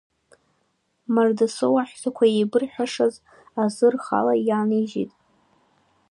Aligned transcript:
Мардасоу 1.13 1.75
аҳәсақәа 1.81 2.25
иеибырҳәашаз 2.27 3.15
азы 3.61 3.87
рхала 3.93 4.33
иаанижьит. 4.47 5.11